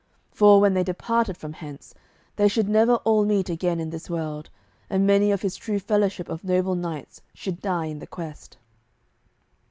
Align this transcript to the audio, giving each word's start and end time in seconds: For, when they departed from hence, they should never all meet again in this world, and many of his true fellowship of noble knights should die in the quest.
For, 0.31 0.59
when 0.59 0.73
they 0.73 0.83
departed 0.83 1.37
from 1.37 1.53
hence, 1.53 1.93
they 2.35 2.47
should 2.47 2.67
never 2.67 2.95
all 2.95 3.23
meet 3.23 3.51
again 3.51 3.79
in 3.79 3.91
this 3.91 4.09
world, 4.09 4.49
and 4.89 5.05
many 5.05 5.31
of 5.31 5.43
his 5.43 5.55
true 5.55 5.77
fellowship 5.77 6.27
of 6.27 6.43
noble 6.43 6.73
knights 6.73 7.21
should 7.35 7.61
die 7.61 7.85
in 7.85 7.99
the 7.99 8.07
quest. 8.07 8.57